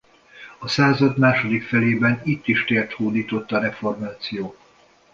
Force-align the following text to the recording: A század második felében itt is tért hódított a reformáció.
A 0.59 0.67
század 0.67 1.17
második 1.17 1.63
felében 1.63 2.21
itt 2.23 2.47
is 2.47 2.63
tért 2.65 2.93
hódított 2.93 3.51
a 3.51 3.59
reformáció. 3.59 4.55